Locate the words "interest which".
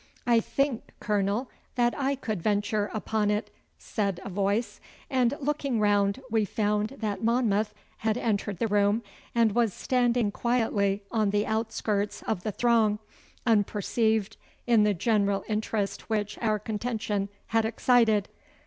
15.47-16.35